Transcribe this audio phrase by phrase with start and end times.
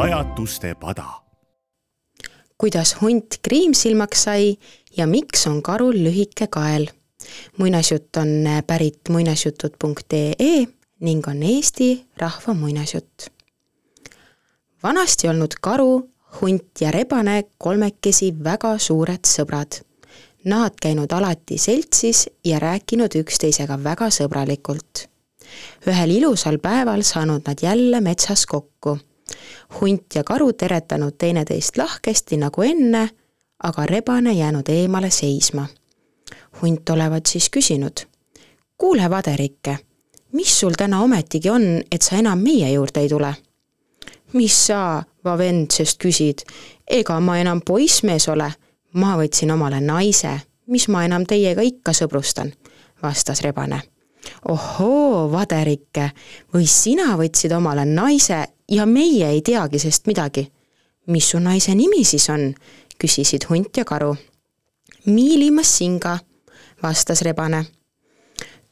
[0.00, 1.04] pajatuste pada.
[2.58, 4.56] kuidas hunt kriimsilmaks sai
[4.96, 6.86] ja miks on karul lühike kael?
[7.58, 8.28] muinasjutt on
[8.66, 10.66] pärit muinasjutud.ee
[11.00, 13.28] ning on Eesti rahva muinasjutt.
[14.82, 16.08] vanasti olnud karu,
[16.40, 19.82] hunt ja rebane kolmekesi väga suured sõbrad.
[20.44, 25.04] Nad käinud alati seltsis ja rääkinud üksteisega väga sõbralikult.
[25.86, 28.96] ühel ilusal päeval saanud nad jälle metsas kokku
[29.80, 33.08] hunt ja karu teretanud teineteist lahkesti nagu enne,
[33.62, 35.66] aga rebane jäänud eemale seisma.
[36.62, 38.06] hunt olevat siis küsinud.
[38.78, 39.78] kuule, Vaderike,
[40.32, 43.34] mis sul täna ometigi on, et sa enam meie juurde ei tule?
[44.32, 46.44] mis sa, va vend, sest küsid,
[46.86, 48.52] ega ma enam poissmees ole,
[48.94, 52.52] ma võtsin omale naise, mis ma enam teiega ikka sõbrustan,
[53.02, 53.82] vastas rebane
[54.48, 56.10] ohoo, Vaderike,
[56.54, 60.52] või sina võtsid omale naise ja meie ei teagi sest midagi.
[61.06, 62.54] mis su naise nimi siis on?
[62.98, 64.16] küsisid hunt ja karu.
[65.06, 66.18] Miili Massinga,
[66.82, 67.64] vastas rebane.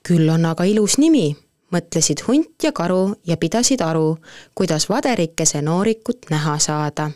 [0.08, 1.36] küll on aga ilus nimi,
[1.72, 4.16] mõtlesid hunt ja karu ja pidasid aru,
[4.54, 7.10] kuidas vaderikese noorikut näha saada.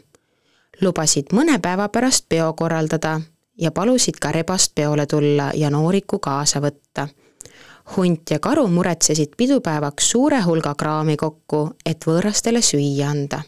[0.81, 3.21] lubasid mõne päeva pärast peo korraldada
[3.59, 7.09] ja palusid ka rebast peole tulla ja nooriku kaasa võtta
[7.97, 13.43] hunt ja karu muretsesid pidupäevaks suure hulga kraami kokku, et võõrastele süüa anda.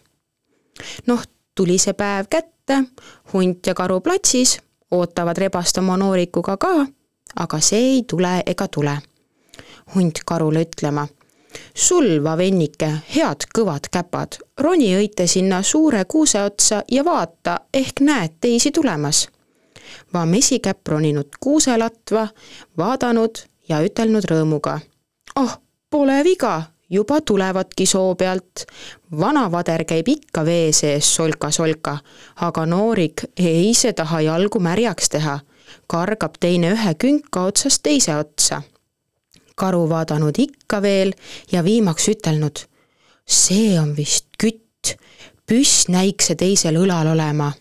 [1.07, 1.23] noh,
[1.55, 2.85] tuli see päev kätte,
[3.33, 4.59] hunt ja karu platsis,
[4.91, 6.87] ootavad rebast oma noorikuga ka,
[7.37, 8.99] aga see ei tule ega tule.
[9.95, 11.07] hunt karule ütlema,
[11.75, 18.41] sul, vavennike, head kõvad käpad, roni õite sinna suure kuuse otsa ja vaata, ehk näed
[18.41, 19.29] teisi tulemas.
[20.15, 22.29] va mesikäpp roninud kuuselatva,
[22.79, 24.79] vaadanud ja ütelnud rõõmuga.
[25.37, 25.57] oh,
[25.91, 28.67] pole viga, juba tulevadki soo pealt.
[29.21, 31.99] vana vader käib ikka vee sees solka-solka,
[32.37, 35.41] aga noorik ei ise taha jalgu märjaks teha.
[35.87, 38.63] kargab teine ühe künka otsast teise otsa.
[39.55, 41.13] karu vaadanud ikka veel
[41.53, 42.67] ja viimaks ütelnud.
[43.27, 44.97] see on vist kütt,
[45.47, 47.53] püss näikse teisel õlal olema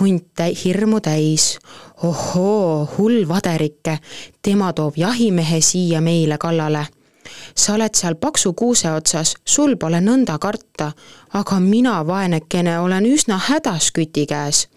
[0.00, 1.58] hunt täi-, hirmu täis.
[2.02, 3.98] ohoo, hull vaderike,
[4.42, 6.86] tema toob jahimehe siia meile kallale.
[7.54, 10.92] sa oled seal paksu kuuse otsas, sul pole nõnda karta,
[11.34, 14.68] aga mina, vaenekene, olen üsna hädas küti käes.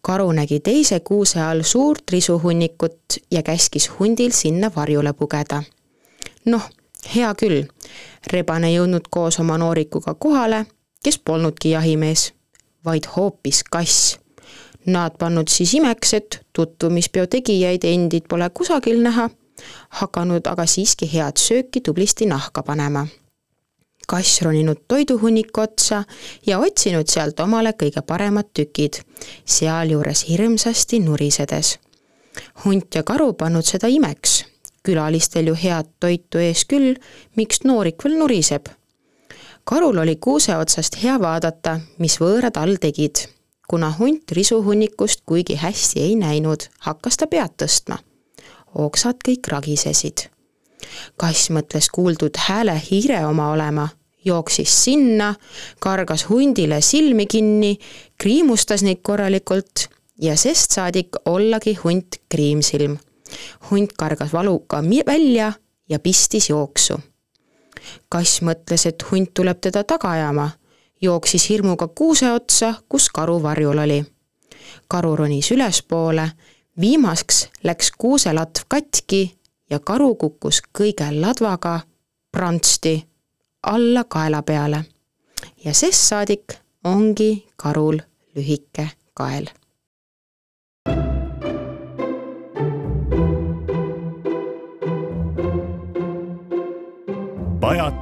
[0.00, 5.62] karu nägi teise kuuse all suurt risuhunnikut ja käskis hundil sinna varjule pugeda.
[6.44, 6.70] noh,
[7.14, 7.66] hea küll,
[8.32, 10.66] rebane jõudnud koos oma noorikuga kohale,
[11.04, 12.32] kes polnudki jahimees
[12.84, 14.18] vaid hoopis kass.
[14.86, 19.28] Nad pannud siis imeks, et tutvumispeo tegijaid endid pole kusagil näha,
[20.00, 23.06] hakanud aga siiski head sööki tublisti nahka panema.
[24.08, 26.04] kass roninud toiduhunniku otsa
[26.46, 28.98] ja otsinud sealt omale kõige paremad tükid,
[29.44, 31.78] sealjuures hirmsasti nurisedes.
[32.64, 34.44] hunt ja karu pannud seda imeks,
[34.82, 36.96] külalistel ju head toitu ees küll,
[37.36, 38.68] miks noorik veel nuriseb
[39.64, 43.28] karul oli kuuse otsast hea vaadata, mis võõrad all tegid.
[43.68, 47.98] kuna hunt risuhunnikust kuigi hästi ei näinud, hakkas ta pead tõstma.
[48.74, 50.28] oksad kõik ragisesid.
[51.16, 53.88] kass mõtles kuuldud hääle hiire oma olema,
[54.24, 55.34] jooksis sinna,
[55.78, 57.78] kargas hundile silmi kinni,
[58.18, 59.88] kriimustas neid korralikult
[60.20, 62.98] ja sest saadik ollagi hunt kriimsilm.
[63.70, 65.52] hunt kargas valuga välja
[65.88, 67.11] ja pistis jooksu
[68.08, 70.50] kass mõtles, et hunt tuleb teda taga ajama,
[71.02, 74.04] jooksis hirmuga kuuse otsa, kus karu varjul oli.
[74.88, 76.30] karu ronis ülespoole,
[76.80, 79.38] viimaseks läks kuuselatv katki
[79.70, 81.80] ja karu kukkus kõige ladvaga
[82.32, 83.06] prantsti
[83.62, 84.84] alla kaela peale.
[85.64, 87.98] ja sest saadik ongi karul
[88.36, 89.61] lühike kael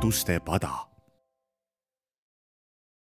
[0.00, 0.89] pajatuste pada